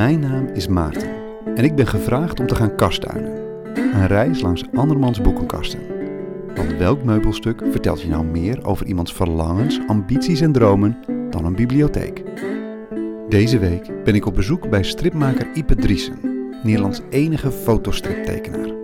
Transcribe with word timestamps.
Mijn 0.00 0.20
naam 0.20 0.46
is 0.46 0.68
Maarten 0.68 1.10
en 1.54 1.64
ik 1.64 1.74
ben 1.74 1.86
gevraagd 1.86 2.40
om 2.40 2.46
te 2.46 2.54
gaan 2.54 2.76
kastduinen. 2.76 3.32
Een 3.74 4.06
reis 4.06 4.40
langs 4.40 4.64
andermans 4.74 5.20
boekenkasten. 5.20 5.80
Want 6.54 6.76
welk 6.76 7.04
meubelstuk 7.04 7.62
vertelt 7.70 8.02
je 8.02 8.08
nou 8.08 8.24
meer 8.24 8.64
over 8.64 8.86
iemands 8.86 9.12
verlangens, 9.12 9.80
ambities 9.86 10.40
en 10.40 10.52
dromen 10.52 10.96
dan 11.30 11.44
een 11.44 11.54
bibliotheek? 11.54 12.22
Deze 13.28 13.58
week 13.58 14.04
ben 14.04 14.14
ik 14.14 14.26
op 14.26 14.34
bezoek 14.34 14.70
bij 14.70 14.82
stripmaker 14.82 15.48
Ipe 15.54 15.74
Driessen, 15.74 16.18
Nederlands 16.62 17.00
enige 17.10 17.50
fotostriptekenaar. 17.50 18.74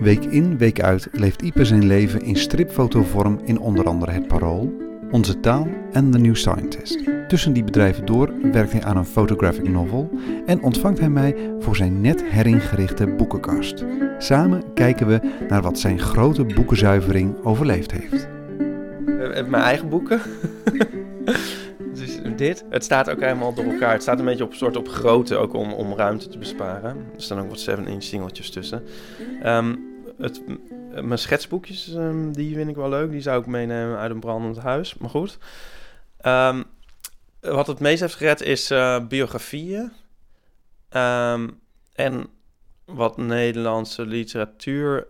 Week 0.00 0.24
in, 0.24 0.58
week 0.58 0.80
uit 0.80 1.08
leeft 1.12 1.42
Ipe 1.42 1.64
zijn 1.64 1.86
leven 1.86 2.22
in 2.22 2.36
stripfotovorm 2.36 3.40
in 3.44 3.58
onder 3.58 3.84
andere 3.86 4.12
het 4.12 4.26
Parool, 4.26 4.72
Onze 5.10 5.40
Taal 5.40 5.68
en 5.92 6.10
The 6.10 6.18
New 6.18 6.36
Scientist. 6.36 7.21
Tussen 7.32 7.52
die 7.52 7.64
bedrijven 7.64 8.04
door 8.04 8.32
werkt 8.52 8.72
hij 8.72 8.84
aan 8.84 8.96
een 8.96 9.04
photographic 9.04 9.68
novel 9.68 10.10
en 10.46 10.62
ontvangt 10.62 10.98
hij 10.98 11.08
mij 11.08 11.54
voor 11.58 11.76
zijn 11.76 12.00
net 12.00 12.24
heringerichte 12.24 13.06
boekenkast. 13.06 13.84
Samen 14.18 14.72
kijken 14.74 15.06
we 15.06 15.20
naar 15.48 15.62
wat 15.62 15.78
zijn 15.78 15.98
grote 15.98 16.44
boekenzuivering 16.44 17.44
overleefd 17.44 17.90
heeft. 17.92 18.28
Heb 19.34 19.48
mijn 19.48 19.62
eigen 19.62 19.88
boeken. 19.88 20.20
dus 21.94 22.20
dit. 22.36 22.64
Het 22.70 22.84
staat 22.84 23.10
ook 23.10 23.20
helemaal 23.20 23.54
door 23.54 23.64
elkaar. 23.64 23.92
Het 23.92 24.02
staat 24.02 24.18
een 24.18 24.24
beetje 24.24 24.44
op 24.44 24.54
soort 24.54 24.76
op 24.76 24.88
grootte, 24.88 25.36
ook 25.36 25.54
om, 25.54 25.72
om 25.72 25.92
ruimte 25.94 26.28
te 26.28 26.38
besparen. 26.38 26.96
Er 27.14 27.22
staan 27.22 27.38
ook 27.40 27.48
wat 27.48 27.70
7-inch 27.70 28.02
singeltjes 28.02 28.50
tussen. 28.50 28.82
Ehm, 29.42 29.74
het, 30.18 30.42
m- 30.46 31.06
mijn 31.06 31.18
schetsboekjes, 31.18 31.94
ehm, 31.94 32.32
die 32.32 32.54
vind 32.54 32.68
ik 32.68 32.76
wel 32.76 32.88
leuk. 32.88 33.10
Die 33.10 33.20
zou 33.20 33.40
ik 33.40 33.46
meenemen 33.46 33.98
uit 33.98 34.10
een 34.10 34.20
brandend 34.20 34.58
huis. 34.58 34.98
Maar 34.98 35.10
goed. 35.10 35.38
Ehm, 36.20 36.62
wat 37.42 37.66
het 37.66 37.80
meest 37.80 38.00
heeft 38.00 38.14
gered 38.14 38.40
is 38.40 38.70
eh, 38.70 39.06
biografieën. 39.06 39.92
Ehm, 40.88 41.48
en 41.92 42.26
wat 42.84 43.16
Nederlandse 43.16 44.06
literatuur. 44.06 45.06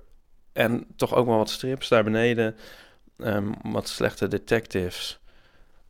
En 0.53 0.87
toch 0.97 1.15
ook 1.15 1.27
wel 1.27 1.37
wat 1.37 1.51
strips 1.51 1.89
daar 1.89 2.05
beneden. 2.05 2.57
Ehm, 3.19 3.53
wat 3.63 3.89
slechte 3.89 4.29
detectives. 4.29 5.21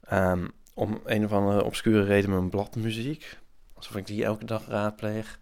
Ehm, 0.05 0.49
om 0.75 1.01
een 1.05 1.25
of 1.25 1.33
andere 1.33 1.65
obscure 1.65 2.05
reden 2.05 2.31
mijn 2.31 2.51
bladmuziek. 2.51 3.39
Alsof 3.75 3.97
ik 3.97 4.07
die 4.07 4.25
elke 4.25 4.45
dag 4.45 4.67
raadpleeg. 4.67 5.39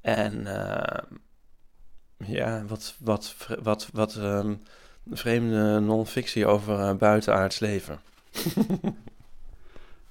En 0.00 0.46
ja, 2.16 2.64
wat, 2.64 2.94
wat, 2.98 3.36
wat, 3.62 3.88
wat 3.92 4.18
vreemde 5.10 5.80
non-fictie 5.80 6.46
over 6.46 6.78
eh, 6.80 6.94
buitenaards 6.94 7.58
leven. 7.58 8.00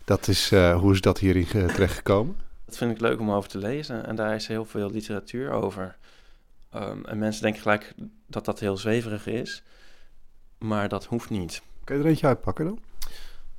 Dat 0.06 0.28
is, 0.28 0.52
eh, 0.52 0.80
hoe 0.80 0.92
is 0.94 1.02
dat 1.02 1.20
hierin 1.20 1.46
ge- 1.46 1.66
terechtgekomen? 1.66 2.38
Dat 2.66 2.78
vind 2.78 2.92
ik 2.92 3.00
leuk 3.00 3.20
om 3.20 3.32
over 3.32 3.50
te 3.50 3.58
lezen. 3.58 4.06
En 4.06 4.16
daar 4.16 4.36
is 4.36 4.48
heel 4.48 4.66
veel 4.66 4.92
literatuur 4.92 5.52
over. 5.52 5.96
Ehm, 6.70 7.06
en 7.06 7.18
mensen 7.18 7.42
denken 7.42 7.62
gelijk 7.62 7.94
dat 8.28 8.46
dat 8.46 8.60
heel 8.60 8.78
zweverig 8.78 9.28
is. 9.28 9.64
Maar 10.58 10.90
dat 10.90 11.06
hoeft 11.06 11.30
niet. 11.30 11.62
Kan 11.84 11.96
je 11.98 12.04
er 12.04 12.10
eentje 12.10 12.28
uitpakken 12.28 12.66
dan? 12.66 12.80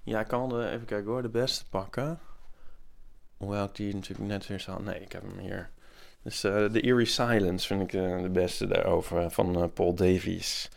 Ja, 0.02 0.20
ik 0.20 0.26
kan 0.28 0.54
er 0.54 0.68
even 0.72 0.86
kijken 0.86 1.10
hoor, 1.10 1.22
de 1.22 1.28
beste 1.28 1.64
pakken. 1.68 2.18
Hoewel 3.36 3.64
ik 3.64 3.74
die 3.74 3.94
natuurlijk 3.94 4.28
net 4.28 4.46
weer 4.46 4.60
zal... 4.60 4.80
Nee, 4.80 5.00
ik 5.00 5.12
heb 5.12 5.22
hem 5.22 5.38
hier. 5.38 5.70
Dus 6.22 6.44
eh 6.44 6.64
The 6.64 6.80
Eerie 6.80 7.06
Silence 7.06 7.66
vind 7.66 7.82
ik 7.82 7.92
eh, 7.92 8.22
de 8.22 8.28
beste 8.28 8.66
daarover, 8.66 9.30
van 9.30 9.70
Paul 9.74 9.94
Davies. 9.94 10.68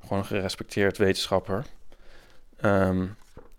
Gewoon 0.00 0.18
een 0.18 0.24
gerespecteerd 0.24 0.98
wetenschapper. 0.98 1.64
Ehm, 2.56 3.06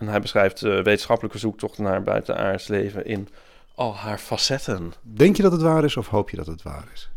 en 0.01 0.07
hij 0.07 0.19
beschrijft 0.21 0.61
uh, 0.61 0.83
wetenschappelijke 0.83 1.37
zoektocht 1.37 1.77
naar 1.77 2.03
buitenaards 2.03 2.67
leven 2.67 3.05
in 3.05 3.27
al 3.75 3.95
haar 3.95 4.17
facetten. 4.17 4.93
Denk 5.01 5.35
je 5.37 5.43
dat 5.43 5.51
het 5.51 5.61
waar 5.61 5.83
is 5.83 5.97
of 5.97 6.07
hoop 6.07 6.29
je 6.29 6.37
dat 6.37 6.45
het 6.47 6.61
waar 6.63 6.87
is? 6.93 7.09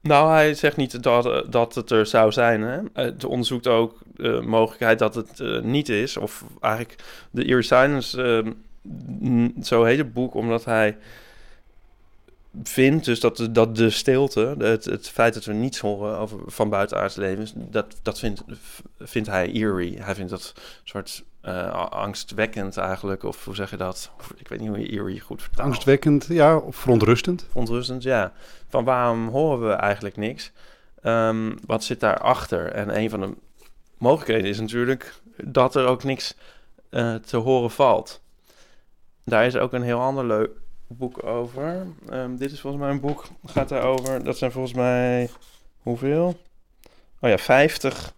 Nou, 0.00 0.30
hij 0.30 0.54
zegt 0.54 0.76
niet 0.76 1.02
dat, 1.02 1.26
eh, 1.26 1.40
dat 1.50 1.74
het 1.74 1.90
er 1.90 2.06
zou 2.06 2.32
zijn. 2.32 2.62
Hè? 2.62 2.80
Het 2.92 3.24
onderzoekt 3.24 3.66
ook 3.66 3.98
de 4.16 4.42
mogelijkheid 4.44 4.98
dat 4.98 5.14
het 5.14 5.40
eh, 5.40 5.60
niet 5.60 5.88
is. 5.88 6.16
Of 6.16 6.44
eigenlijk 6.60 7.02
de 7.30 7.44
Eerie 7.44 7.62
Silence, 7.62 8.22
eh, 8.22 8.52
n- 9.28 9.56
zo 9.62 9.84
heet 9.84 9.98
het 9.98 10.12
boek, 10.12 10.34
omdat 10.34 10.64
hij 10.64 10.96
vindt 12.62 13.04
dus 13.04 13.20
dat, 13.20 13.36
de- 13.36 13.52
dat 13.52 13.76
de 13.76 13.90
stilte, 13.90 14.54
het, 14.58 14.84
het 14.84 15.08
feit 15.08 15.34
dat 15.34 15.44
we 15.44 15.52
niets 15.52 15.78
horen 15.78 16.18
over, 16.18 16.38
van 16.46 16.68
buitenaards 16.68 17.16
levens, 17.16 17.52
dat, 17.56 17.96
dat 18.02 18.18
vindt, 18.18 18.42
vindt 18.98 19.28
hij 19.28 19.50
eerie. 19.50 20.02
Hij 20.02 20.14
vindt 20.14 20.30
dat 20.30 20.52
soort 20.84 21.22
eh, 21.42 21.86
angstwekkend 21.90 22.76
eigenlijk, 22.76 23.22
of 23.22 23.44
hoe 23.44 23.54
zeg 23.54 23.70
je 23.70 23.76
dat? 23.76 24.10
Of, 24.18 24.32
ik 24.36 24.48
weet 24.48 24.60
niet 24.60 24.68
hoe 24.68 24.78
je 24.78 24.88
eerie 24.88 25.20
goed 25.20 25.42
vertaalt. 25.42 25.68
Angstwekkend, 25.68 26.26
ja, 26.28 26.56
of 26.56 26.76
verontrustend? 26.76 27.46
Ontrustend, 27.52 28.02
ja. 28.02 28.32
Van 28.68 28.84
waarom 28.84 29.28
horen 29.28 29.68
we 29.68 29.72
eigenlijk 29.72 30.16
niks? 30.16 30.52
Ehm, 31.02 31.52
wat 31.66 31.84
zit 31.84 32.00
daarachter? 32.00 32.72
En 32.72 32.98
een 32.98 33.10
van 33.10 33.20
de 33.20 33.34
mogelijkheden 33.98 34.50
is 34.50 34.60
natuurlijk 34.60 35.14
dat 35.44 35.74
er 35.74 35.86
ook 35.86 36.04
niks 36.04 36.36
eh, 36.90 37.14
te 37.14 37.36
horen 37.36 37.70
valt. 37.70 38.22
Daar 39.24 39.46
is 39.46 39.56
ook 39.56 39.72
een 39.72 39.82
heel 39.82 40.00
ander 40.00 40.24
leuk 40.24 40.50
boek 40.86 41.24
over. 41.24 41.86
Ehm, 42.08 42.36
dit 42.36 42.52
is 42.52 42.60
volgens 42.60 42.82
mij 42.82 42.92
een 42.92 43.00
boek, 43.00 43.24
gaat 43.44 43.68
daarover. 43.68 44.24
Dat 44.24 44.38
zijn 44.38 44.52
volgens 44.52 44.74
mij 44.74 45.30
hoeveel? 45.78 46.40
Oh 47.20 47.30
ja, 47.30 47.38
50 47.38 48.14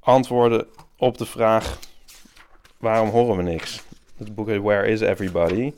antwoorden 0.00 0.66
op 0.96 1.18
de 1.18 1.26
vraag: 1.26 1.78
waarom 2.78 3.08
horen 3.08 3.36
we 3.36 3.42
niks? 3.42 3.82
Het 4.16 4.34
boek 4.34 4.48
heet 4.48 4.62
Where 4.62 4.86
is 4.86 5.00
Everybody? 5.00 5.72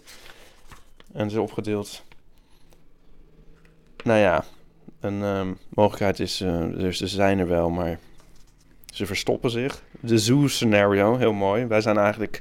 En 1.12 1.22
het 1.22 1.30
is 1.30 1.36
opgedeeld 1.36 2.02
nou 4.04 4.18
ja, 4.18 4.44
een 5.00 5.22
ehm, 5.22 5.52
mogelijkheid 5.68 6.20
is, 6.20 6.40
eh, 6.40 6.60
dus 6.60 6.98
ze 6.98 7.06
zijn 7.06 7.38
er 7.38 7.48
wel, 7.48 7.70
maar 7.70 7.98
ze 8.92 9.06
verstoppen 9.06 9.50
zich. 9.50 9.82
De 10.00 10.18
zoo 10.18 10.46
scenario, 10.46 11.16
heel 11.16 11.32
mooi. 11.32 11.66
Wij 11.66 11.80
zijn 11.80 11.98
eigenlijk, 11.98 12.40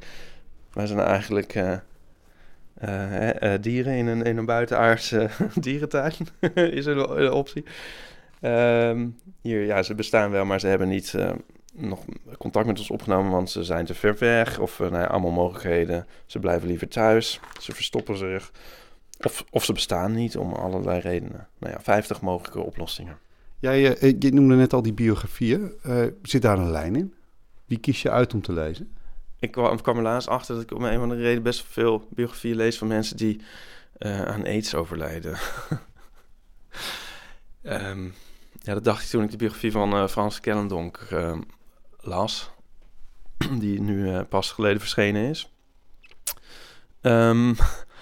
wij 0.74 0.86
zijn 0.86 1.00
eigenlijk 1.00 1.56
eh, 1.56 3.54
eh, 3.54 3.62
dieren 3.62 3.94
in 3.94 4.08
een, 4.08 4.24
in 4.24 4.38
een 4.38 4.46
buitenaardse 4.46 5.30
dierentuin, 5.62 6.14
is 6.80 6.86
een, 6.86 7.32
optie. 7.32 7.64
Ehm, 8.42 9.08
hier, 9.42 9.66
ja, 9.66 9.84
ze 9.84 9.96
bestaan 9.96 10.32
wel, 10.32 10.46
maar 10.46 10.60
ze 10.60 10.68
hebben 10.68 10.88
niet 10.88 11.14
eh, 11.14 11.32
nog 11.80 12.06
contact 12.38 12.68
met 12.68 12.78
ons 12.80 12.90
opgenomen, 12.90 13.32
want 13.32 13.50
ze 13.50 13.64
zijn 13.64 13.86
te 13.86 13.94
ver 13.94 14.18
weg. 14.18 14.60
Of 14.60 14.80
eh, 14.80 14.90
nou 14.90 15.02
ja, 15.02 15.08
allemaal 15.08 15.32
mogelijkheden. 15.32 16.08
Ze 16.26 16.40
blijven 16.40 16.68
liever 16.68 16.88
thuis, 16.88 17.40
ze 17.60 17.72
verstoppen 17.72 18.18
zich. 18.18 18.52
Of, 19.22 19.46
of 19.50 19.66
ze 19.66 19.74
bestaan 19.74 20.12
niet 20.12 20.38
om 20.38 20.54
allerlei 20.54 21.00
redenen. 21.00 21.48
Nou 21.58 21.74
ja, 21.74 21.80
50 21.82 22.22
mogelijke 22.22 22.62
oplossingen. 22.62 23.18
Jij 23.60 23.98
eh, 23.98 24.16
je 24.20 24.34
noemde 24.34 24.56
net 24.56 24.74
al 24.74 24.82
die 24.82 24.94
biografieën. 24.94 25.74
Eh, 25.84 26.06
zit 26.22 26.42
daar 26.42 26.58
een 26.58 26.72
lijn 26.72 26.96
in? 26.96 27.14
Die 27.66 27.80
kies 27.80 28.02
je 28.02 28.10
uit 28.10 28.34
om 28.34 28.42
te 28.42 28.54
lezen? 28.54 28.98
Ik 29.40 29.52
kwam, 29.52 29.82
kwam 29.82 29.98
er 29.98 30.04
laatst 30.04 30.28
achter 30.28 30.56
dat 30.56 30.64
ik 30.64 30.72
om 30.72 30.84
een 30.84 30.96
of 30.96 31.02
andere 31.02 31.22
reden 31.22 31.44
best 31.44 31.66
veel 31.66 32.08
biografieën 32.10 32.56
lees 32.56 32.78
van 32.78 32.88
mensen 32.88 33.18
die 33.18 33.42
eh, 33.98 34.22
aan 34.22 34.46
aids 34.46 34.76
overlijden. 34.76 35.38
Ehm, 37.62 38.04
ja, 38.62 38.74
dat 38.74 38.84
dacht 38.84 39.04
ik 39.04 39.10
toen 39.10 39.24
ik 39.24 39.32
de 39.32 39.38
biografie 39.38 39.72
van 39.72 39.94
eh, 39.94 40.08
Frans 40.08 40.40
Kellendonk 40.40 40.98
ehm, 41.10 41.42
las. 42.10 42.52
Die 43.60 43.82
nu 43.82 44.14
eh, 44.14 44.20
pas 44.30 44.52
geleden 44.52 44.80
verschenen 44.80 45.30
is. 45.30 45.54
Ehm, 47.02 47.54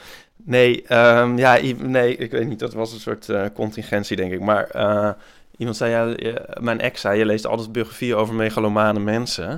nee, 0.55 0.83
ehm, 0.83 1.37
ja, 1.37 1.59
nee, 1.77 2.15
ik 2.15 2.31
weet 2.31 2.47
niet. 2.47 2.59
Dat 2.59 2.73
was 2.73 2.93
een 2.93 2.99
soort 2.99 3.29
eh, 3.29 3.45
contingentie, 3.53 4.15
denk 4.17 4.31
ik. 4.31 4.39
Maar 4.39 4.63
eh, 4.69 5.09
iemand 5.57 5.77
zei, 5.77 6.15
ja, 6.17 6.45
mijn 6.59 6.79
ex 6.81 7.01
zei, 7.01 7.17
je 7.17 7.25
leest 7.25 7.45
altijd 7.45 7.71
biografieën 7.71 8.15
over 8.15 8.33
megalomane 8.35 8.99
mensen. 8.99 9.49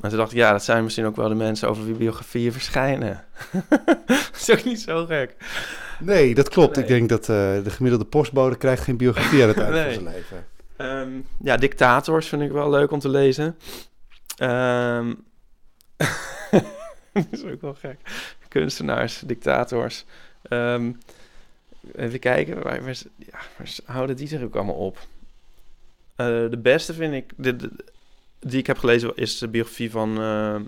En 0.00 0.08
toen 0.08 0.18
dacht 0.18 0.32
ik, 0.32 0.38
ja, 0.38 0.52
dat 0.52 0.64
zijn 0.64 0.82
misschien 0.84 1.06
ook 1.06 1.16
wel 1.16 1.28
de 1.28 1.34
mensen 1.34 1.68
over 1.68 1.84
wie 1.84 1.94
biografieën 1.94 2.52
verschijnen. 2.52 3.24
dat 4.06 4.30
is 4.34 4.50
ook 4.50 4.64
niet 4.64 4.80
zo 4.80 5.06
gek. 5.06 5.36
Nee, 6.00 6.34
dat 6.34 6.48
klopt. 6.48 6.76
Nee. 6.76 6.84
Ik 6.84 6.90
denk 6.90 7.08
dat 7.08 7.24
de 7.64 7.70
gemiddelde 7.70 8.04
postbode 8.04 8.56
krijgt 8.56 8.82
geen 8.82 8.96
biografie 8.96 9.42
aan 9.42 9.48
het 9.48 9.58
eind 9.58 9.70
Nee. 9.72 9.84
van 9.84 9.92
zijn 9.92 10.14
leven. 10.14 10.46
Ehm, 10.76 11.20
ja, 11.42 11.56
dictators 11.56 12.28
vind 12.28 12.42
ik 12.42 12.50
wel 12.50 12.70
leuk 12.70 12.90
om 12.90 12.98
te 12.98 13.08
lezen. 13.08 13.56
Ehm 14.36 15.12
dat 17.12 17.26
is 17.30 17.44
ook 17.44 17.60
wel 17.60 17.74
gek. 17.74 17.98
Kunstenaars, 18.48 19.22
dictators. 19.26 20.04
Ehm, 20.42 20.92
even 21.94 22.18
kijken, 22.18 22.62
waar, 22.62 22.84
waar, 22.84 22.98
ja, 23.16 23.38
waar 23.56 23.70
houden 23.84 24.16
die 24.16 24.28
zich 24.28 24.42
ook 24.42 24.56
allemaal 24.56 24.74
op? 24.74 24.98
Eh, 26.16 26.26
de 26.26 26.58
beste 26.62 26.94
vind 26.94 27.14
ik, 27.14 27.32
de, 27.36 27.70
die 28.38 28.58
ik 28.58 28.66
heb 28.66 28.78
gelezen, 28.78 29.16
is 29.16 29.38
de 29.38 29.48
biografie 29.48 29.90
van 29.90 30.20
eh, 30.20 30.60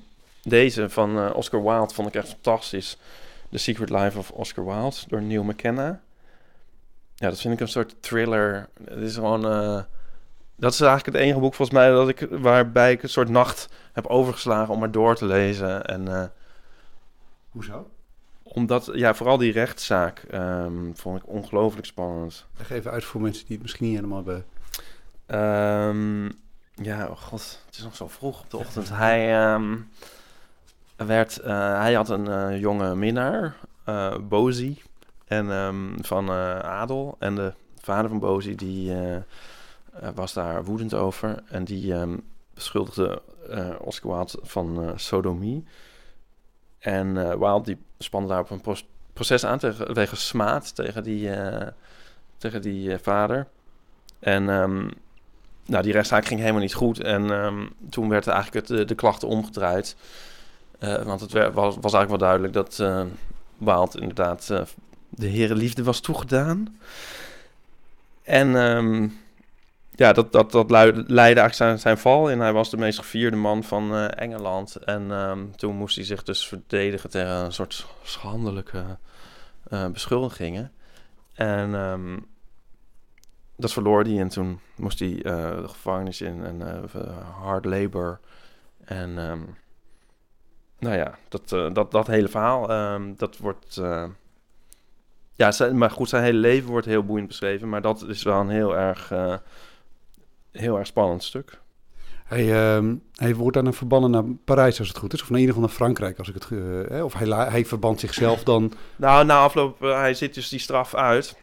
deze, 0.43 0.91
van 0.91 1.19
eh, 1.19 1.31
Oscar 1.35 1.63
Wilde. 1.63 1.95
Vond 1.95 2.09
ik 2.09 2.15
echt 2.15 2.29
fantastisch. 2.29 2.97
The 3.51 3.59
Secret 3.59 3.91
Life 3.91 4.19
of 4.19 4.31
Oscar 4.31 4.65
Wilde, 4.65 4.97
door 5.09 5.23
Neil 5.23 5.45
McKenna. 5.45 6.01
Ja, 7.15 7.29
dat 7.29 7.41
vind 7.41 7.55
ik 7.55 7.61
een 7.61 7.69
soort 7.69 7.95
thriller. 8.01 8.69
Het 8.85 8.99
is 9.03 9.15
gewoon... 9.15 9.47
eh, 9.47 9.83
dat 10.57 10.73
is 10.73 10.81
eigenlijk 10.81 11.17
het 11.17 11.27
enige 11.27 11.41
boek 11.41 11.55
volgens 11.55 11.79
mij 11.79 11.91
dat 11.91 12.09
ik, 12.09 12.27
waarbij 12.31 12.93
ik 12.93 13.03
een 13.03 13.09
soort 13.09 13.29
nacht 13.29 13.69
heb 13.93 14.07
overgeslagen 14.07 14.75
om 14.75 14.81
maar 14.81 14.91
door 14.91 15.15
te 15.17 15.27
lezen. 15.27 15.85
En 15.85 16.09
eh, 16.09 16.25
Hoezo? 17.51 17.91
omdat, 18.43 18.91
ja, 18.93 19.15
vooral 19.15 19.37
die 19.39 19.53
rechtszaak 19.53 20.19
ehm, 20.19 20.93
vond 20.95 21.23
ik 21.23 21.29
ongelooflijk 21.29 21.87
spannend. 21.87 22.47
Leg 22.59 22.71
even 22.71 22.91
uit 22.91 23.05
voor 23.05 23.21
mensen 23.21 23.45
die 23.47 23.53
het 23.55 23.63
misschien 23.63 23.87
niet 23.87 23.95
helemaal 23.97 24.25
hebben. 24.25 24.45
Ehm, 25.27 26.25
ja, 26.85 27.07
oh 27.07 27.17
god, 27.17 27.63
het 27.67 27.77
is 27.77 27.83
nog 27.83 27.97
zo 27.97 28.09
vroeg 28.09 28.41
op 28.41 28.51
de 28.51 28.57
ochtend. 28.57 28.89
Hij, 29.05 29.35
ehm, 29.45 29.77
werd, 30.97 31.39
eh, 31.39 31.79
hij 31.81 31.95
had 31.95 32.09
een 32.09 32.59
jonge 32.59 32.95
minnaar, 32.97 33.57
Bozi, 34.29 34.83
en, 35.25 35.51
ehm, 35.51 36.03
van 36.03 36.29
eh, 36.29 36.59
Adel. 36.59 37.17
En 37.19 37.35
de 37.35 37.53
vader 37.81 38.09
van 38.11 38.19
Bozi, 38.19 38.55
die 38.55 38.93
eh, 38.93 39.17
eh, 39.17 39.23
was 40.15 40.33
daar 40.33 40.65
woedend 40.65 40.95
over. 40.95 41.43
En 41.49 41.65
die 41.65 41.95
ehm, 41.95 42.17
beschuldigde 42.55 43.23
Oscar 43.81 44.11
Wilde 44.11 44.39
van 44.43 44.93
sodomie. 44.97 45.65
En 46.79 47.39
Wilde 47.39 47.65
die 47.65 47.79
spande 47.99 48.29
daarop 48.29 48.51
een 48.51 48.77
proces 49.13 49.45
aan 49.45 49.59
tegen, 49.59 49.95
wegens 49.95 50.27
smaad 50.27 50.75
tegen 50.75 51.03
die, 51.03 51.31
tegen 52.37 52.63
die 52.63 52.99
vader. 52.99 53.47
En 54.19 54.49
ehm, 54.49 54.91
nou, 55.67 55.83
die 55.83 55.93
rechtszaak 55.93 56.25
ging 56.25 56.41
helemaal 56.41 56.61
niet 56.61 56.75
goed. 56.75 57.01
En 57.01 57.27
toen 57.91 58.09
werd 58.09 58.27
eigenlijk 58.27 58.69
het, 58.69 58.79
de, 58.79 58.85
de 58.85 58.95
klachten 58.95 59.29
omgedraaid. 59.29 59.97
Want 60.79 61.21
het 61.21 61.33
was, 61.33 61.77
was 61.81 61.93
eigenlijk 61.93 62.09
wel 62.09 62.19
duidelijk 62.19 62.53
dat 62.53 62.77
Wilde 63.59 64.01
inderdaad 64.01 64.51
de 65.17 65.27
herenliefde 65.27 65.83
was 65.83 66.01
toegedaan. 66.01 66.79
En 68.23 68.57
ehm, 68.57 69.09
ja, 69.97 70.13
dat, 70.13 70.33
dat, 70.33 70.53
dat 70.53 70.71
leidde 70.71 71.15
eigenlijk 71.17 71.55
zijn, 71.55 71.79
zijn 71.79 71.99
val. 71.99 72.31
En 72.31 72.41
hij 72.41 72.53
was 72.53 72.71
de 72.71 72.77
meest 72.77 72.99
gevierde 72.99 73.37
man 73.37 73.65
van 73.65 73.95
eh, 73.95 74.23
Engeland. 74.23 74.77
En 74.77 75.11
ehm, 75.11 75.51
toen 75.57 75.77
moest 75.77 75.97
hij 75.97 76.05
zich 76.05 76.23
dus 76.23 76.49
verdedigen 76.49 77.11
tegen 77.11 77.31
een 77.31 77.53
soort 77.53 77.87
schandelijke 78.03 78.85
eh, 79.69 79.89
beschuldigingen. 79.89 80.73
En 81.35 81.75
ehm, 81.75 82.19
dat 83.57 83.73
verloor 83.73 84.03
hij. 84.03 84.19
En 84.19 84.29
toen 84.29 84.61
moest 84.77 84.99
hij 84.99 85.23
eh, 85.23 85.57
de 85.57 85.69
gevangenis 85.69 86.21
in 86.21 86.45
en 86.45 86.89
hard 87.41 87.65
labor. 87.65 88.21
En 88.85 89.15
nou 90.79 90.97
ja, 90.97 91.19
dat, 91.29 91.49
dat, 91.75 91.91
dat 91.91 92.07
hele 92.07 92.29
verhaal, 92.29 92.67
dat 93.17 93.37
wordt... 93.37 93.81
ja, 95.35 95.53
zijn, 95.53 95.79
maar 95.79 95.91
goed, 95.91 96.09
zijn 96.09 96.23
hele 96.25 96.39
leven 96.39 96.71
wordt 96.71 96.87
heel 96.87 97.05
boeiend 97.05 97.29
beschreven. 97.29 97.69
Maar 97.69 97.83
dat 97.83 98.03
is 98.09 98.23
wel 98.23 98.41
een 98.41 98.49
heel 98.49 98.77
erg, 98.77 99.11
eh, 99.11 99.35
heel 100.53 100.79
erg 100.79 100.87
spannend 100.87 101.23
stuk. 101.25 101.61
Hij, 102.25 102.53
ehm, 102.77 102.95
hij 103.15 103.35
wordt 103.35 103.57
dan 103.63 103.75
verbannen 103.75 104.11
naar 104.11 104.25
Parijs 104.45 104.79
als 104.79 104.89
het 104.89 104.97
goed 104.99 105.13
is. 105.13 105.23
Of 105.23 105.31
naar 105.31 105.39
ieder 105.41 105.55
geval 105.55 105.69
naar 105.69 105.77
Frankrijk 105.79 106.19
als 106.19 106.29
ik 106.29 106.35
het... 106.35 106.49
hè, 106.89 107.03
of 107.03 107.13
hij, 107.15 107.27
hij 107.29 107.65
verband 107.65 108.01
zichzelf 108.01 108.43
dan... 108.43 108.73
Nou, 108.97 109.25
na 109.25 109.39
afloop, 109.39 109.81
hij 109.81 110.15
zit 110.15 110.35
dus 110.35 110.49
die 110.49 110.59
straf 110.59 110.95
uit. 110.95 111.37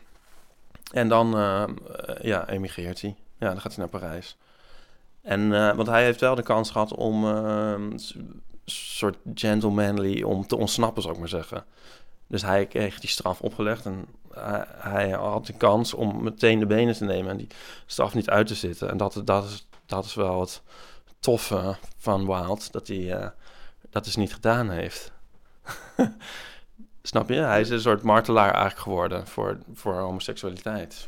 En 0.91 1.07
dan, 1.07 1.35
eh, 1.37 1.63
eh, 1.63 1.69
ja, 2.21 2.49
emigreert 2.49 3.01
hij. 3.01 3.15
Ja, 3.39 3.47
dan 3.47 3.61
gaat 3.61 3.75
hij 3.75 3.87
naar 3.89 3.99
Parijs. 3.99 4.37
En, 5.21 5.49
want 5.75 5.87
hij 5.87 6.03
heeft 6.03 6.19
wel 6.19 6.35
de 6.35 6.43
kans 6.43 6.71
gehad 6.71 6.95
om 6.95 7.23
een 7.23 7.99
s- 7.99 8.15
soort 8.65 9.17
gentlemanly, 9.35 10.21
om 10.23 10.47
te 10.47 10.57
ontsnappen, 10.57 11.01
zou 11.01 11.13
ik 11.13 11.19
maar 11.19 11.29
zeggen. 11.29 11.63
Dus 12.31 12.41
hij 12.41 12.65
kreeg 12.65 12.99
die 12.99 13.09
straf 13.09 13.41
opgelegd 13.41 13.85
en 13.85 14.05
hij, 14.77 15.09
had 15.09 15.45
de 15.45 15.53
kans 15.53 15.93
om 15.93 16.23
meteen 16.23 16.59
de 16.59 16.65
benen 16.65 16.93
te 16.93 17.03
nemen 17.03 17.31
en 17.31 17.37
die 17.37 17.47
straf 17.85 18.13
niet 18.13 18.29
uit 18.29 18.47
te 18.47 18.55
zitten. 18.55 18.89
En 18.89 18.97
dat, 18.97 19.21
dat, 19.25 19.45
is, 19.45 19.67
dat 19.85 20.05
is 20.05 20.13
wel 20.13 20.39
het 20.39 20.61
toffe 21.19 21.75
van 21.97 22.25
Wild, 22.25 22.71
dat 22.71 22.87
hij 22.87 23.13
eh, 23.13 23.29
dat 23.89 24.03
dus 24.03 24.15
niet 24.15 24.33
gedaan 24.33 24.69
heeft. 24.69 25.11
Snap 27.01 27.29
je? 27.29 27.35
Hij 27.35 27.61
is 27.61 27.69
een 27.69 27.81
soort 27.81 28.01
martelaar 28.01 28.51
eigenlijk 28.51 28.79
geworden 28.79 29.27
voor, 29.27 29.57
voor 29.73 29.93
homoseksualiteit. 29.93 31.07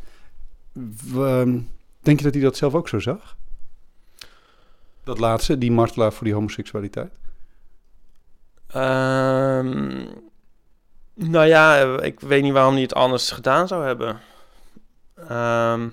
Ehm, 1.16 1.60
denk 2.00 2.18
je 2.18 2.24
dat 2.24 2.34
hij 2.34 2.44
dat 2.44 2.58
zelf 2.58 2.74
ook 2.74 2.88
zo 2.88 3.00
zag? 3.00 3.36
Dat 5.04 5.20
laatste, 5.20 5.58
die 5.58 5.72
martelaar 5.72 6.14
voor 6.14 6.26
die 6.26 6.34
homoseksualiteit? 6.34 7.20
Ehm, 8.68 10.06
nou 11.14 11.48
ja, 11.48 11.82
eh, 11.82 12.06
ik 12.06 12.20
weet 12.20 12.44
niet 12.44 12.54
waarom 12.54 12.74
hij 12.74 12.82
het 12.82 12.94
anders 12.94 13.32
gedaan 13.32 13.68
zou 13.68 13.86
hebben. 13.86 14.20
Ehm, 15.16 15.88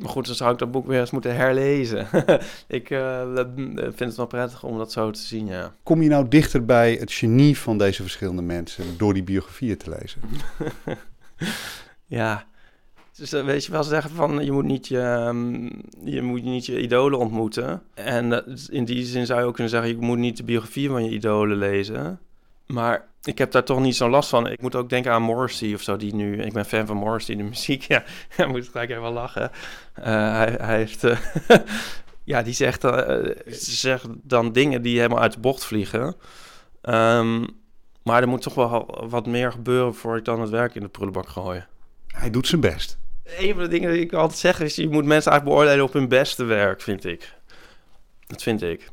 maar 0.00 0.08
goed, 0.08 0.26
dan 0.26 0.34
zou 0.34 0.52
ik 0.52 0.58
dat 0.58 0.70
boek 0.70 0.86
weer 0.86 1.00
eens 1.00 1.10
moeten 1.10 1.36
herlezen. 1.36 2.08
ik 2.66 2.90
eh, 2.90 3.34
vind 3.76 3.98
het 3.98 4.16
wel 4.16 4.26
prettig 4.26 4.62
om 4.62 4.78
dat 4.78 4.92
zo 4.92 5.10
te 5.10 5.20
zien, 5.20 5.46
ja. 5.46 5.74
Kom 5.82 6.02
je 6.02 6.08
nou 6.08 6.28
dichter 6.28 6.64
bij 6.64 6.92
het 6.92 7.12
genie 7.12 7.58
van 7.58 7.78
deze 7.78 8.02
verschillende 8.02 8.42
mensen 8.42 8.84
door 8.98 9.14
die 9.14 9.22
biografieën 9.22 9.76
te 9.76 9.96
lezen? 10.00 10.20
ja. 12.06 12.46
Dus 13.16 13.32
eh, 13.32 13.44
weet 13.44 13.64
je 13.64 13.72
wel 13.72 13.84
zeggen 13.84 14.10
van 14.10 14.44
je 14.44 14.52
moet 14.52 14.64
niet 14.64 14.88
je, 14.88 15.00
ehm, 15.00 15.70
je, 16.04 16.22
moet 16.22 16.42
niet 16.42 16.66
je 16.66 16.80
idolen 16.80 17.18
ontmoeten. 17.18 17.82
En 17.94 18.32
eh, 18.32 18.54
in 18.68 18.84
die 18.84 19.04
zin 19.04 19.26
zou 19.26 19.40
je 19.40 19.46
ook 19.46 19.54
kunnen 19.54 19.72
zeggen, 19.72 19.90
je 19.90 19.96
moet 19.96 20.18
niet 20.18 20.36
de 20.36 20.44
biografie 20.44 20.88
van 20.88 21.04
je 21.04 21.10
idolen 21.10 21.56
lezen. 21.56 22.18
Maar 22.66 23.08
ik 23.22 23.38
heb 23.38 23.50
daar 23.50 23.64
toch 23.64 23.80
niet 23.80 23.96
zo'n 23.96 24.10
last 24.10 24.28
van. 24.28 24.50
Ik 24.50 24.60
moet 24.60 24.74
ook 24.74 24.88
denken 24.88 25.12
aan 25.12 25.22
Morrissey 25.22 25.74
of 25.74 25.82
zo, 25.82 25.96
die 25.96 26.14
nu... 26.14 26.42
Ik 26.42 26.52
ben 26.52 26.64
fan 26.64 26.86
van 26.86 26.96
Morrissey, 26.96 27.36
de 27.36 27.42
muziek. 27.42 27.82
Ja, 27.94 28.04
ja 28.36 28.46
moet 28.46 28.68
gelijk 28.68 28.90
even 28.90 29.12
lachen. 29.12 29.50
Eh, 29.94 30.04
hij, 30.36 30.56
hij 30.60 30.76
heeft... 30.76 31.04
eh, 31.04 31.18
ja, 32.24 32.42
die 32.42 32.54
zegt, 32.54 32.84
eh, 32.84 32.92
ze 33.46 33.74
zegt 33.74 34.06
dan 34.22 34.52
dingen 34.52 34.82
die 34.82 34.96
helemaal 34.96 35.20
uit 35.20 35.32
de 35.32 35.40
bocht 35.40 35.64
vliegen. 35.64 36.16
Ehm, 36.80 37.46
maar 38.02 38.22
er 38.22 38.28
moet 38.28 38.42
toch 38.42 38.54
wel 38.54 39.06
wat 39.08 39.26
meer 39.26 39.52
gebeuren... 39.52 39.94
voor 39.94 40.16
ik 40.16 40.24
dan 40.24 40.40
het 40.40 40.50
werk 40.50 40.74
in 40.74 40.82
de 40.82 40.88
prullenbak 40.88 41.28
gooi. 41.28 41.64
Hij 42.06 42.30
doet 42.30 42.46
zijn 42.46 42.60
best. 42.60 42.98
Een 43.38 43.54
van 43.54 43.62
de 43.62 43.68
dingen 43.68 43.92
die 43.92 44.00
ik 44.00 44.12
altijd 44.12 44.38
zeg 44.38 44.60
is... 44.60 44.76
je 44.76 44.88
moet 44.88 45.04
mensen 45.04 45.30
eigenlijk 45.30 45.44
beoordelen 45.44 45.84
op 45.84 45.92
hun 45.92 46.08
beste 46.08 46.44
werk, 46.44 46.80
vind 46.80 47.04
ik. 47.04 47.32
Dat 48.26 48.42
vind 48.42 48.62
ik. 48.62 48.90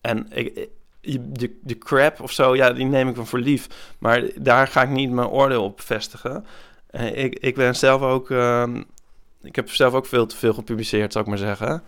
En 0.00 0.26
ik, 0.30 0.68
de, 1.00 1.58
de 1.62 1.78
crap 1.78 2.20
of 2.20 2.32
zo, 2.32 2.56
ja, 2.56 2.72
die 2.72 2.84
neem 2.84 3.08
ik 3.08 3.16
wel 3.16 3.26
voor 3.26 3.38
lief. 3.38 3.66
Maar 3.98 4.22
daar 4.34 4.66
ga 4.66 4.82
ik 4.82 4.88
niet 4.88 5.10
mijn 5.10 5.28
oordeel 5.28 5.64
op 5.64 5.80
vestigen. 5.80 6.44
Ik, 7.12 7.38
ik 7.38 7.54
ben 7.54 7.76
zelf 7.76 8.02
ook... 8.02 8.30
ehm, 8.30 8.82
ik 9.42 9.56
heb 9.56 9.70
zelf 9.70 9.94
ook 9.94 10.06
veel 10.06 10.26
te 10.26 10.36
veel 10.36 10.54
gepubliceerd, 10.54 11.12
zou 11.12 11.24
ik 11.24 11.30
maar 11.30 11.38
zeggen. 11.38 11.82